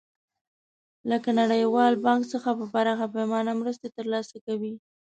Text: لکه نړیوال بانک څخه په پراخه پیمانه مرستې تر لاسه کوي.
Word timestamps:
لکه 1.09 1.29
نړیوال 1.41 1.93
بانک 2.05 2.21
څخه 2.33 2.49
په 2.59 2.65
پراخه 2.73 3.07
پیمانه 3.15 3.51
مرستې 3.61 3.87
تر 3.97 4.05
لاسه 4.13 4.37
کوي. 4.45 4.73